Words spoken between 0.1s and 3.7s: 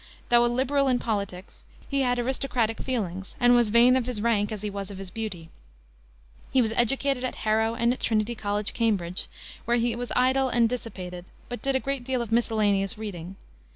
Though a liberal in politics he had aristocratic feelings, and was